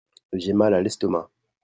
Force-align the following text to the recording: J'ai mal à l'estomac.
J'ai 0.33 0.53
mal 0.53 0.73
à 0.73 0.81
l'estomac. 0.81 1.29